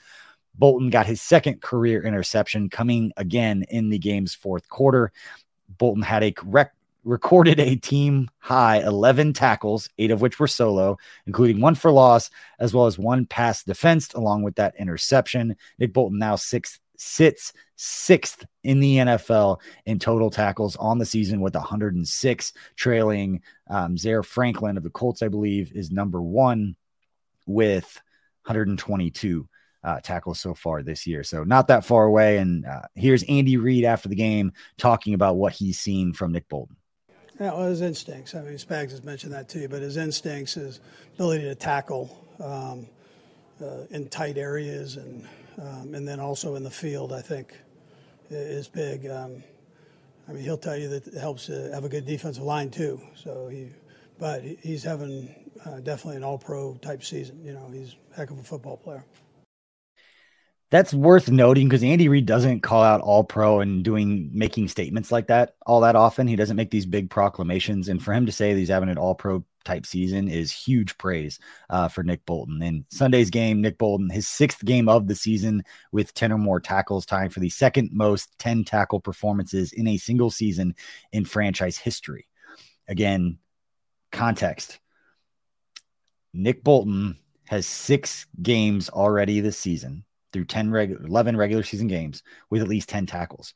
[0.59, 5.11] Bolton got his second career interception coming again in the game's fourth quarter.
[5.77, 10.97] Bolton had a correct recorded a team high 11 tackles, eight of which were solo,
[11.25, 15.55] including one for loss, as well as one pass defense, along with that interception.
[15.79, 21.39] Nick Bolton now six, sits sixth in the NFL in total tackles on the season
[21.39, 26.75] with 106, trailing um, Zaire Franklin of the Colts, I believe, is number one
[27.45, 28.01] with
[28.45, 29.47] 122
[29.83, 31.23] uh, tackles so far this year.
[31.23, 32.37] So not that far away.
[32.37, 36.49] And uh, here's Andy Reid after the game talking about what he's seen from Nick
[36.49, 36.75] Bolton.
[37.39, 38.35] Yeah, well, his instincts.
[38.35, 40.81] I mean, Spags has mentioned that too, but his instincts, his
[41.15, 42.87] ability to tackle um,
[43.61, 45.25] uh, in tight areas, and
[45.57, 47.53] um, and then also in the field, I think,
[48.29, 49.07] is big.
[49.07, 49.43] Um,
[50.27, 53.01] I mean, he'll tell you that it helps to have a good defensive line too.
[53.15, 53.69] So he,
[54.19, 55.33] but he's having
[55.65, 57.43] uh, definitely an All-Pro type season.
[57.43, 59.03] You know, he's a heck of a football player.
[60.71, 65.11] That's worth noting because Andy Reid doesn't call out all pro and doing making statements
[65.11, 66.27] like that all that often.
[66.27, 67.89] He doesn't make these big proclamations.
[67.89, 70.95] And for him to say that he's having an all pro type season is huge
[70.99, 71.39] praise
[71.71, 72.61] uh, for Nick Bolton.
[72.61, 76.59] In Sunday's game, Nick Bolton, his sixth game of the season with 10 or more
[76.59, 80.75] tackles, tying for the second most 10 tackle performances in a single season
[81.11, 82.27] in franchise history.
[82.87, 83.39] Again,
[84.11, 84.79] context
[86.31, 92.23] Nick Bolton has six games already this season through 10 regular 11 regular season games
[92.49, 93.53] with at least 10 tackles.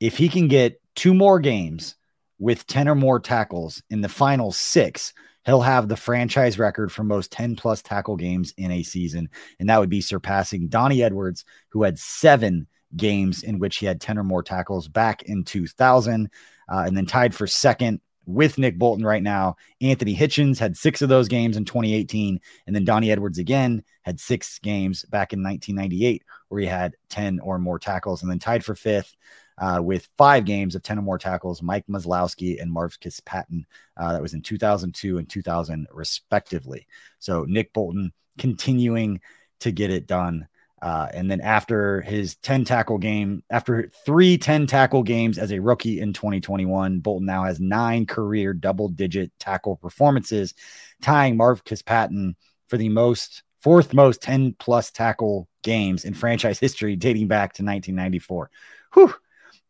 [0.00, 1.96] If he can get two more games
[2.38, 7.04] with 10 or more tackles in the final 6, he'll have the franchise record for
[7.04, 9.28] most 10 plus tackle games in a season
[9.60, 14.00] and that would be surpassing Donnie Edwards who had 7 games in which he had
[14.00, 16.30] 10 or more tackles back in 2000
[16.68, 19.56] uh, and then tied for second with Nick Bolton right now.
[19.80, 22.40] Anthony Hitchens had six of those games in 2018.
[22.66, 27.40] And then Donnie Edwards again had six games back in 1998 where he had 10
[27.40, 28.22] or more tackles.
[28.22, 29.16] And then tied for fifth
[29.58, 33.66] uh, with five games of 10 or more tackles, Mike Maslowski and Marcus Patton.
[33.96, 36.86] Uh, that was in 2002 and 2000, respectively.
[37.18, 39.20] So Nick Bolton continuing
[39.60, 40.48] to get it done.
[40.84, 45.58] Uh, and then after his 10 tackle game, after three 10 tackle games as a
[45.58, 50.52] rookie in 2021, Bolton now has nine career double digit tackle performances,
[51.00, 52.36] tying Marcus Patton
[52.68, 57.64] for the most fourth most 10 plus tackle games in franchise history dating back to
[57.64, 58.50] 1994.
[58.92, 59.14] Whew.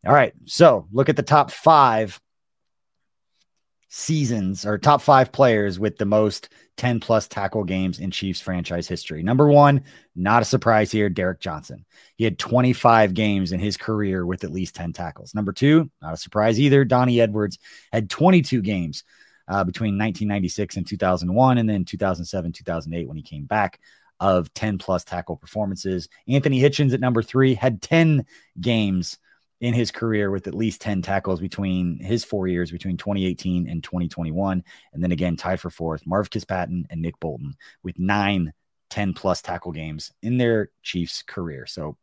[0.05, 0.33] All right.
[0.43, 2.19] So look at the top five
[3.87, 8.87] seasons or top five players with the most 10 plus tackle games in Chiefs franchise
[8.87, 9.23] history.
[9.23, 9.83] Number one,
[10.15, 11.85] not a surprise here, Derrick Johnson.
[12.15, 15.33] He had 25 games in his career with at least 10 tackles.
[15.33, 17.57] Number two, not a surprise either, Donnie Edwards
[17.93, 19.03] had 22 games
[19.47, 23.79] uh, between 1996 and 2001, and then 2007, 2008 when he came back
[24.19, 26.09] of 10 plus tackle performances.
[26.27, 28.25] Anthony Hitchens at number three had 10
[28.59, 29.17] games
[29.61, 33.83] in his career with at least 10 tackles between his four years between 2018 and
[33.83, 34.63] 2021.
[34.93, 38.53] And then again, tied for fourth, Marv Patton and Nick Bolton with nine
[38.89, 41.65] 10 plus tackle games in their Chiefs career.
[41.65, 41.97] So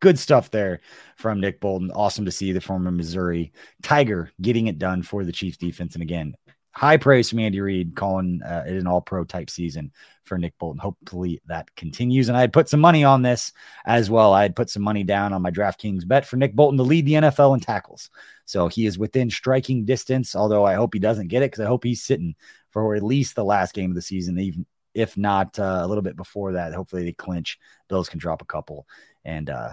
[0.00, 0.80] good stuff there
[1.16, 1.90] from Nick Bolton.
[1.90, 5.94] Awesome to see the former Missouri Tiger getting it done for the Chiefs defense.
[5.94, 6.34] And again,
[6.76, 9.90] high praise from Andy Reid calling uh, it an all pro type season
[10.24, 10.78] for Nick Bolton.
[10.78, 12.28] Hopefully that continues.
[12.28, 13.50] And I had put some money on this
[13.86, 14.34] as well.
[14.34, 17.06] I had put some money down on my DraftKings bet for Nick Bolton to lead
[17.06, 18.10] the NFL in tackles.
[18.44, 21.68] So he is within striking distance, although I hope he doesn't get it because I
[21.68, 22.34] hope he's sitting
[22.70, 26.02] for at least the last game of the season, even if not uh, a little
[26.02, 26.74] bit before that.
[26.74, 27.58] Hopefully they clinch.
[27.88, 28.86] Bills can drop a couple.
[29.24, 29.70] And uh,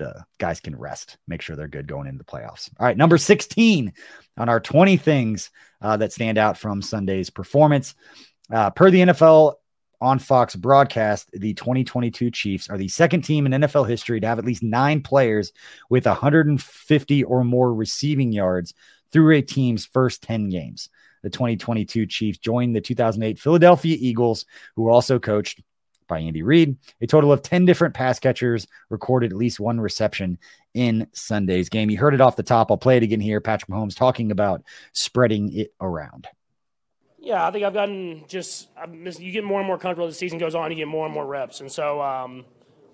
[0.00, 2.70] the guys can rest, make sure they're good going into the playoffs.
[2.80, 3.92] All right, number 16
[4.38, 5.50] on our 20 things
[5.82, 7.94] uh, that stand out from Sunday's performance.
[8.52, 9.54] Uh, per the NFL
[10.00, 14.38] on Fox broadcast, the 2022 Chiefs are the second team in NFL history to have
[14.38, 15.52] at least nine players
[15.90, 18.72] with 150 or more receiving yards
[19.12, 20.88] through a team's first 10 games.
[21.22, 25.60] The 2022 Chiefs joined the 2008 Philadelphia Eagles, who also coached
[26.10, 26.76] by Andy Reid.
[27.00, 30.38] A total of 10 different pass catchers recorded at least one reception
[30.74, 31.88] in Sunday's game.
[31.88, 32.70] You heard it off the top.
[32.70, 33.40] I'll play it again here.
[33.40, 36.28] Patrick Mahomes talking about spreading it around.
[37.18, 38.68] Yeah, I think I've gotten just,
[39.18, 41.14] you get more and more comfortable as the season goes on, you get more and
[41.14, 41.60] more reps.
[41.60, 42.44] And so, um,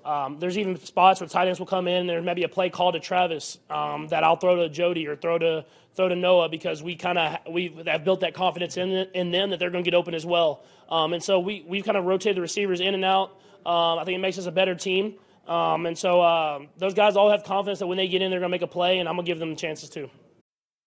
[0.07, 2.07] um, there's even spots where tight ends will come in.
[2.07, 5.17] There may be a play call to Travis um, that I'll throw to Jody or
[5.17, 5.65] throw to
[5.95, 9.51] throw to Noah because we kind of we have built that confidence in in them
[9.51, 10.63] that they're going to get open as well.
[10.89, 13.31] Um, and so we we've kind of rotated the receivers in and out.
[13.67, 15.15] Um, I think it makes us a better team.
[15.49, 18.41] Um, and so uh, those guys all have confidence that when they get in, they're
[18.41, 20.11] going to make a play, and I'm going to give them chances too.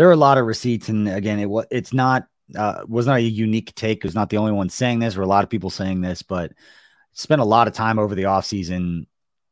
[0.00, 3.18] there are a lot of receipts, and again, it was it's not uh, was not
[3.18, 3.98] a unique take.
[3.98, 6.22] It was not the only one saying this, or a lot of people saying this,
[6.22, 6.52] but
[7.12, 9.04] spent a lot of time over the offseason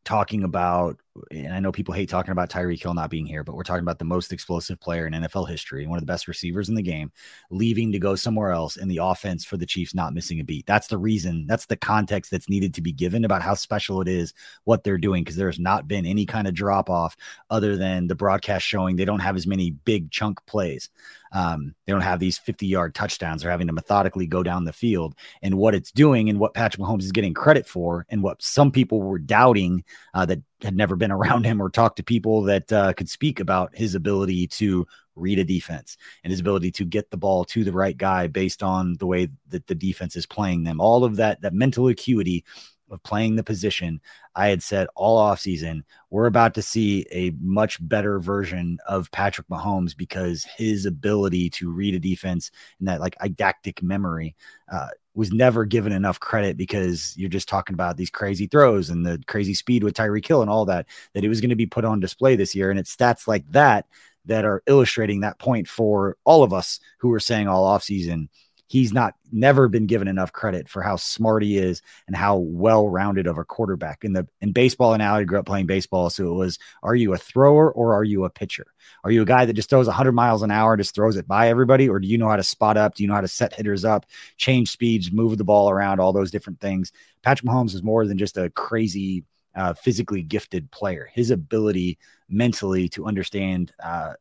[0.07, 0.97] talking about
[1.31, 3.83] and I know people hate talking about Tyreek Hill not being here, but we're talking
[3.83, 6.83] about the most explosive player in NFL history, one of the best receivers in the
[6.83, 7.13] game,
[7.51, 10.67] leaving to go somewhere else, and the offense for the Chiefs not missing a beat.
[10.67, 14.09] That's the reason, that's the context that's needed to be given about how special it
[14.09, 17.17] is what they're doing, because there's not been any kind of drop off
[17.51, 20.91] other than the broadcast showing they don't have as many big chunk plays.
[21.33, 23.43] Um, they don't have these 50 yard touchdowns.
[23.43, 25.15] They're having to methodically go down the field.
[25.43, 28.71] And what it's doing and what Patrick Mahomes is getting credit for, and what some
[28.71, 32.73] people were doubting uh, that had never been around him or talked to people that
[32.73, 37.11] uh, could speak about his ability to read a defense and his ability to get
[37.11, 40.63] the ball to the right guy based on the way that the defense is playing
[40.63, 40.81] them.
[40.81, 42.45] All of that, that mental acuity
[42.91, 44.01] of playing the position,
[44.35, 49.49] I had said all offseason, we're about to see a much better version of Patrick
[49.49, 54.35] Mahomes because his ability to read a defense and that like didactic memory
[54.71, 59.05] uh, was never given enough credit because you're just talking about these crazy throws and
[59.05, 61.67] the crazy speed with Tyreek Hill and all that, that it was going to be
[61.67, 62.71] put on display this year.
[62.71, 63.87] And it's stats like that
[64.27, 68.29] that are illustrating that point for all of us who were saying all offseason–
[68.69, 72.89] he's not never been given enough credit for how smart he is and how well
[72.89, 74.05] rounded of a quarterback.
[74.05, 77.15] In the in baseball analogy, I grew up playing baseball, so it was: Are you
[77.15, 78.67] a thrower or are you a pitcher?
[79.03, 81.27] Are you a guy that just throws 100 miles an hour, and just throws it
[81.27, 82.95] by everybody, or do you know how to spot up?
[82.95, 86.13] Do you know how to set hitters up, change speeds, move the ball around, all
[86.13, 86.93] those different things?
[87.23, 89.25] Patrick Mahomes is more than just a crazy.
[89.55, 91.11] Uh, physically gifted player.
[91.13, 94.13] His ability mentally to understand uh,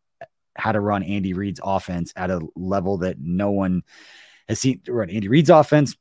[0.55, 3.83] how to run Andy Reid's offense at a level that no one
[4.47, 5.95] has seen run Andy Reid's offense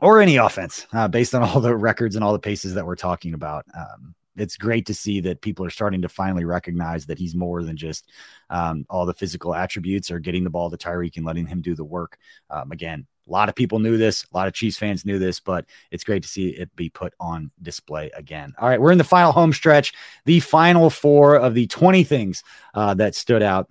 [0.00, 2.96] or any offense uh, based on all the records and all the paces that we're
[2.96, 3.64] talking about.
[3.76, 7.64] Um, it's great to see that people are starting to finally recognize that he's more
[7.64, 8.08] than just
[8.50, 11.74] um, all the physical attributes or getting the ball to Tyreek and letting him do
[11.74, 12.18] the work.
[12.48, 14.24] Um, again, A lot of people knew this.
[14.32, 17.14] A lot of Chiefs fans knew this, but it's great to see it be put
[17.18, 18.54] on display again.
[18.58, 19.92] All right, we're in the final home stretch,
[20.24, 23.68] the final four of the 20 things uh, that stood out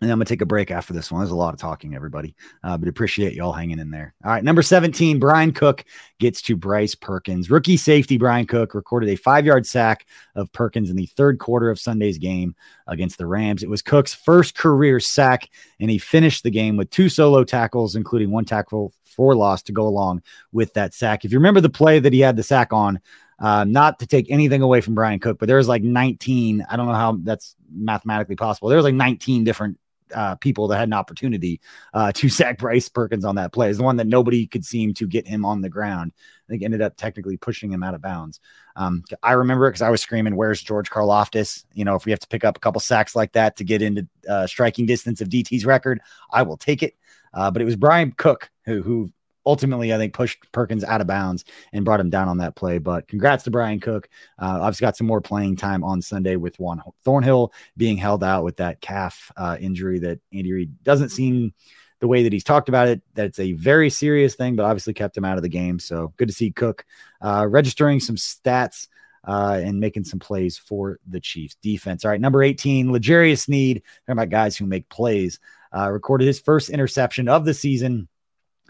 [0.00, 1.20] and I'm going to take a break after this one.
[1.20, 4.14] There's a lot of talking, everybody, uh, but appreciate you all hanging in there.
[4.24, 4.44] All right.
[4.44, 5.84] Number 17, Bryan Cook
[6.18, 7.50] gets to Bryce Perkins.
[7.50, 11.70] Rookie safety Bryan Cook recorded a five yard sack of Perkins in the third quarter
[11.70, 12.54] of Sunday's game
[12.86, 13.62] against the Rams.
[13.62, 15.48] It was Cook's first career sack,
[15.80, 19.72] and he finished the game with two solo tackles, including one tackle for loss to
[19.72, 20.22] go along
[20.52, 21.24] with that sack.
[21.24, 23.00] If you remember the play that he had the sack on,
[23.38, 26.66] uh, not to take anything away from Bryan Cook, but there was like 19.
[26.68, 28.68] I don't know how that's mathematically possible.
[28.68, 29.78] There was like 19 different
[30.14, 31.60] uh, people that had an opportunity
[31.94, 33.70] uh, to sack Bryce Perkins on that play.
[33.70, 36.12] Is the one that nobody could seem to get him on the ground.
[36.16, 38.40] I think ended up technically pushing him out of bounds.
[38.76, 42.12] Um, I remember it because I was screaming, "Where's George Karlaftis?" You know, if we
[42.12, 45.20] have to pick up a couple sacks like that to get into uh, striking distance
[45.20, 46.00] of DT's record,
[46.30, 46.94] I will take it.
[47.34, 49.12] Uh, but it was Bryan Cook who who
[49.46, 52.78] ultimately, I think, pushed Perkins out of bounds and brought him down on that play.
[52.78, 54.08] But congrats to Bryan Cook.
[54.38, 58.44] Uh, I've got some more playing time on Sunday with Juan Thornhill being held out
[58.44, 61.54] with that calf uh, injury that Andy Reid doesn't seem
[62.00, 64.92] the way that he's talked about it, that it's a very serious thing, but obviously
[64.92, 65.78] kept him out of the game.
[65.78, 66.84] So good to see Cook
[67.22, 68.88] uh, registering some stats.
[69.28, 72.04] Uh, and making some plays for the Chiefs defense.
[72.04, 73.82] All right, number 18, L'Jarius Sneed.
[74.06, 75.40] Talking about guys who make plays.
[75.76, 78.06] Uh, recorded his first interception of the season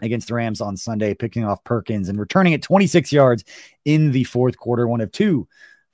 [0.01, 3.43] against the Rams on Sunday, picking off Perkins and returning at 26 yards
[3.85, 5.47] in the fourth quarter, one of two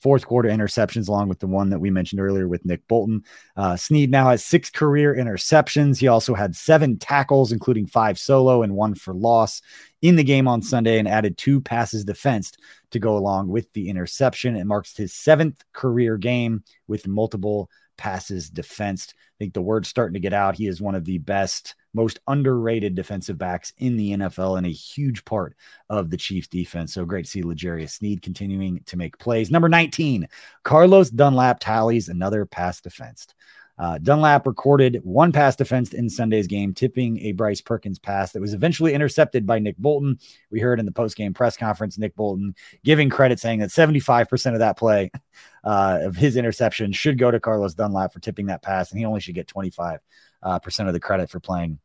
[0.04, 3.24] fourth quarter interceptions, along with the one that we mentioned earlier with Nick Bolton.
[3.56, 5.98] Uh, Sneed now has six career interceptions.
[5.98, 9.62] He also had seven tackles, including five solo and one for loss
[10.02, 12.60] in the game on Sunday, and added two passes defensed
[12.92, 14.58] to go along with the interception.
[14.58, 19.14] It marks his seventh career game with multiple passes defensed.
[19.18, 20.58] I think the word's starting to get out.
[20.58, 24.72] He is one of the best, most underrated defensive backs in the NFL and a
[24.72, 25.56] huge part
[25.90, 26.94] of the Chiefs defense.
[26.94, 29.52] So great to see L'Jarius Sneed continuing to make plays.
[29.52, 30.28] Number 19,
[30.64, 33.36] Carlos Dunlap tallies another pass defensed.
[33.80, 38.42] Uh, Dunlap recorded one pass defense in Sunday's game, tipping a Bryce Perkins pass that
[38.42, 40.20] was eventually intercepted by Nick Bolton.
[40.52, 44.60] We heard in the post-game press conference Nick Bolton giving credit, saying that 75% of
[44.60, 45.12] that play
[45.64, 49.06] uh, of his interception should go to Carlos Dunlap for tipping that pass, and he
[49.06, 50.00] only should get 25
[50.44, 51.80] uh, percent of the credit for playing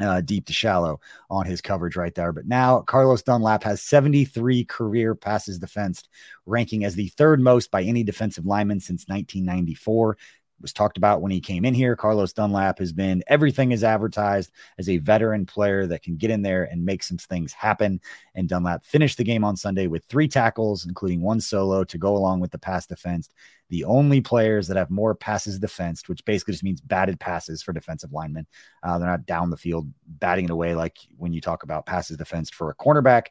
[0.00, 2.32] uh, deep to shallow on his coverage right there.
[2.32, 6.08] But now Carlos Dunlap has 73 career passes defensed,
[6.44, 10.18] ranking as the third most by any defensive lineman since 1994
[10.60, 11.96] was talked about when he came in here.
[11.96, 16.42] Carlos Dunlap has been everything is advertised as a veteran player that can get in
[16.42, 18.00] there and make some things happen.
[18.34, 22.16] And Dunlap finished the game on Sunday with three tackles, including one solo to go
[22.16, 23.28] along with the pass defense.
[23.68, 27.72] The only players that have more passes defensed, which basically just means batted passes for
[27.72, 28.46] defensive linemen.
[28.82, 32.16] Uh, they're not down the field batting it away like when you talk about passes
[32.16, 33.28] defensed for a cornerback.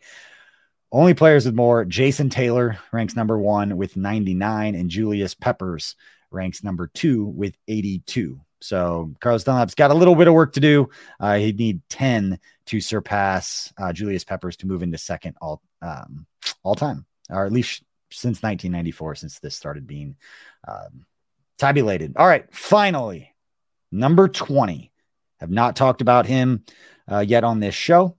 [0.91, 5.95] Only players with more Jason Taylor ranks number one with 99, and Julius Peppers
[6.31, 8.39] ranks number two with 82.
[8.61, 10.89] So Carlos Dunlap's got a little bit of work to do.
[11.19, 16.25] Uh, he'd need 10 to surpass uh, Julius Peppers to move into second all um,
[16.63, 20.15] all time, or at least since 1994, since this started being
[20.67, 21.05] um,
[21.57, 22.13] tabulated.
[22.17, 23.33] All right, finally,
[23.91, 24.91] number 20.
[25.41, 26.63] Have not talked about him
[27.11, 28.15] uh, yet on this show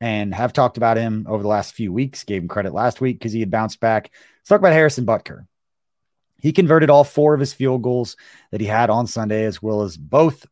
[0.00, 2.24] and have talked about him over the last few weeks.
[2.24, 4.10] Gave him credit last week because he had bounced back.
[4.40, 5.46] Let's talk about Harrison Butker.
[6.42, 8.16] He converted all four of his field goals
[8.50, 10.44] that he had on Sunday, as well as both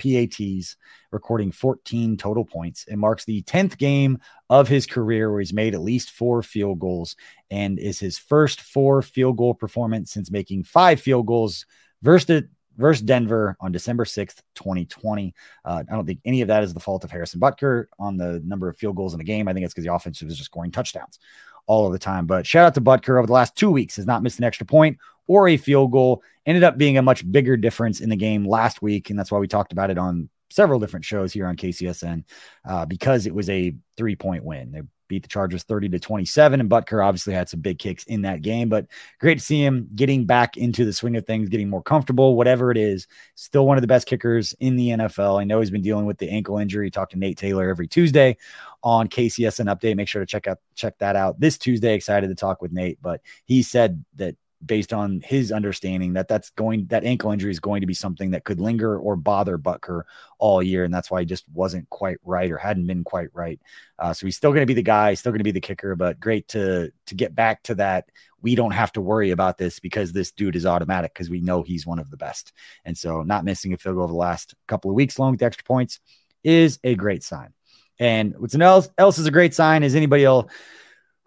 [0.00, 0.76] PATs,
[1.12, 2.84] recording 14 total points.
[2.88, 4.18] It marks the 10th game
[4.48, 7.14] of his career where he's made at least four field goals
[7.50, 11.64] and is his first four field goal performance since making five field goals
[12.02, 12.42] versus,
[12.76, 15.32] versus Denver on December 6th, 2020.
[15.64, 18.40] Uh, I don't think any of that is the fault of Harrison Butker on the
[18.44, 19.46] number of field goals in the game.
[19.46, 21.20] I think it's because the offense was just scoring touchdowns
[21.66, 22.26] all of the time.
[22.26, 24.66] But shout out to Butker over the last two weeks has not missed an extra
[24.66, 24.98] point
[25.30, 26.24] or a field goal.
[26.44, 29.10] Ended up being a much bigger difference in the game last week.
[29.10, 32.24] And that's why we talked about it on several different shows here on KCSN
[32.68, 34.72] uh, because it was a three point win.
[34.72, 36.60] They beat the Chargers 30 to 27.
[36.60, 38.86] And Butker obviously had some big kicks in that game, but
[39.20, 42.72] great to see him getting back into the swing of things, getting more comfortable, whatever
[42.72, 43.06] it is.
[43.36, 45.40] Still one of the best kickers in the NFL.
[45.40, 46.90] I know he's been dealing with the ankle injury.
[46.90, 48.36] Talk to Nate Taylor every Tuesday
[48.82, 49.96] on KCSN update.
[49.96, 51.94] Make sure to check out check that out this Tuesday.
[51.94, 56.50] Excited to talk with Nate, but he said that based on his understanding that that's
[56.50, 60.02] going that ankle injury is going to be something that could linger or bother Butker
[60.38, 63.60] all year, and that's why he just wasn't quite right or hadn't been quite right.
[63.98, 65.96] Uh, so he's still going to be the guy, still going to be the kicker,
[65.96, 68.10] but great to to get back to that.
[68.42, 71.62] We don't have to worry about this because this dude is automatic because we know
[71.62, 72.52] he's one of the best,
[72.84, 75.40] and so not missing a field goal over the last couple of weeks, along with
[75.40, 76.00] the extra points,
[76.44, 77.52] is a great sign.
[77.98, 80.50] And what's else, else is a great sign is anybody else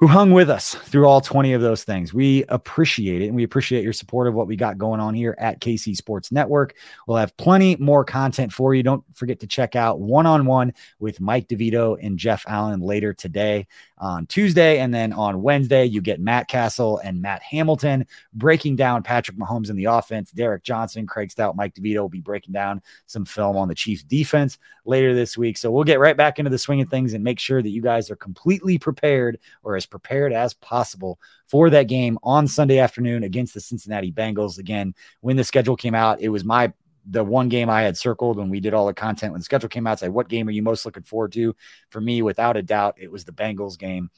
[0.03, 2.13] who hung with us through all 20 of those things.
[2.13, 5.33] We appreciate it and we appreciate your support of what we got going on here
[5.37, 6.75] at KC Sports Network.
[7.07, 8.83] We'll have plenty more content for you.
[8.83, 13.13] Don't forget to check out one on one with Mike DeVito and Jeff Allen later
[13.13, 13.65] today
[13.97, 14.79] on Tuesday.
[14.79, 19.69] And then on Wednesday, you get Matt Cassel and Matt Hamilton breaking down Patrick Mahomes
[19.69, 20.31] in the offense.
[20.31, 24.03] Derrick Johnson, Craig Stout, Mike DeVito will be breaking down some film on the Chiefs
[24.03, 25.57] defense later this week.
[25.57, 27.81] So we'll get right back into the swing of things and make sure that you
[27.81, 33.21] guys are completely prepared or as prepared as possible for that game on Sunday afternoon
[33.21, 34.57] against the Cincinnati Bengals.
[34.57, 36.73] Again, when the schedule came out, it was my
[37.05, 39.69] the one game I had circled when we did all the content when the schedule
[39.69, 39.99] came out.
[39.99, 41.55] Say, what game are you most looking forward to?
[41.91, 44.09] For me, without a doubt, it was the Bengals game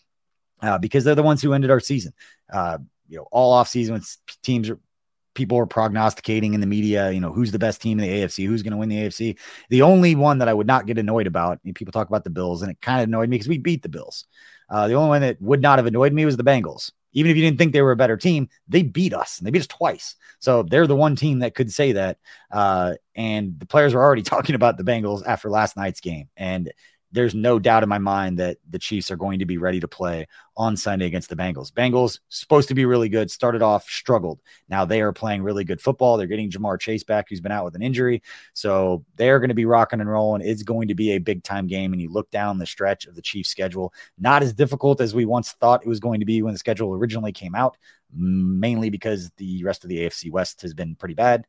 [0.61, 2.13] uh, because they're the ones who ended our season.
[2.49, 2.77] Uh,
[3.09, 4.01] you know, all off season
[4.43, 4.79] teams are
[5.33, 8.47] people are prognosticating in the media, you know, who's the best team in the AFC,
[8.47, 9.37] who's going to win the AFC.
[9.69, 12.61] The only one that I would not get annoyed about, people talk about the Bills,
[12.61, 14.25] and it kind of annoyed me because we beat the Bills.
[14.69, 16.91] Uh, the only one that would not have annoyed me was the Bengals.
[17.13, 19.51] Even if you didn't think they were a better team, they beat us and they
[19.51, 20.15] beat us twice.
[20.39, 22.17] So they're the one team that could say that.
[22.51, 26.29] Uh, and the players were already talking about the Bengals after last night's game.
[26.35, 26.73] And
[27.15, 29.87] there's no doubt in my mind that the Chiefs are going to be ready to
[29.87, 31.71] play on Sunday against the Bengals.
[31.71, 34.41] Bengals supposed to be really good, started off struggled.
[34.67, 36.17] Now they are playing really good football.
[36.17, 38.21] They're getting Ja'Marr Chase back who's been out with an injury.
[38.53, 40.41] So they're going to be rocking and rolling.
[40.45, 43.15] It's going to be a big time game and you look down the stretch of
[43.15, 46.41] the Chiefs schedule, not as difficult as we once thought it was going to be
[46.41, 47.77] when the schedule originally came out
[48.13, 51.45] mainly because the rest of the AFC West has been pretty bad,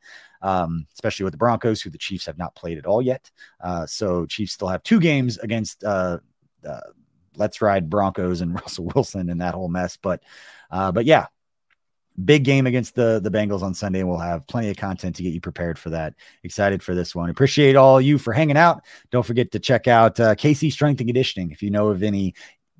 [0.46, 3.30] um, especially with the Broncos, who the Chiefs have not played at all yet.
[3.60, 6.18] Uh, so Chiefs still have two games against uh,
[7.36, 9.96] Let's Ride Broncos and Russell Wilson and that whole mess.
[9.96, 10.22] But
[10.70, 11.26] uh, but yeah,
[12.24, 14.02] big game against the the Bengals on Sunday.
[14.02, 16.14] We'll have plenty of content to get you prepared for that.
[16.42, 17.30] Excited for this one.
[17.30, 18.82] Appreciate all you for hanging out.
[19.10, 22.34] Don't forget to check out uh, KC Strength and Conditioning if you know of any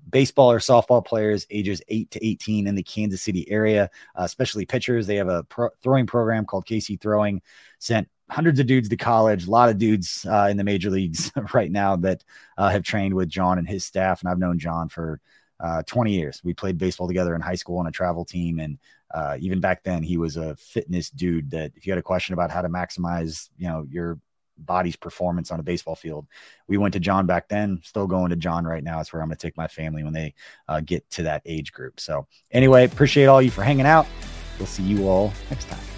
[0.09, 4.67] baseball or softball players ages 8 to 18 in the Kansas City area, uh, especially
[4.67, 5.07] pitchers.
[5.07, 7.43] They have a pro- throwing program called KC Throwing,
[7.79, 11.31] sent hundreds of dudes to college, a lot of dudes uh, in the major leagues
[11.55, 12.25] right now that
[12.59, 14.21] uh, have trained with John and his staff.
[14.21, 15.21] And I've known John for
[15.61, 16.41] uh, 20 years.
[16.45, 18.59] We played baseball together in high school on a travel team.
[18.59, 18.79] And
[19.15, 22.35] uh, even back then, he was a fitness dude that if you had a question
[22.35, 24.19] about how to maximize, you know, your
[24.59, 26.27] body's performance on a baseball field.
[26.69, 29.01] We went to John back then, still going to John right now.
[29.01, 30.35] It's where I'm going to take my family when they
[30.69, 32.01] uh, get to that age group.
[32.01, 34.07] So, anyway, appreciate all you for hanging out.
[34.59, 35.96] We'll see you all next time.